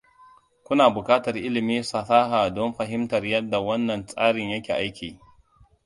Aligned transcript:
Kuna 0.63 0.89
buƙatar 0.89 1.37
ilimin 1.37 1.83
fasaha 1.83 2.49
don 2.49 2.73
fahimtar 2.73 3.25
yadda 3.25 3.59
wannan 3.59 4.05
tsarin 4.05 4.49
yake 4.49 4.73
aiki. 4.73 5.19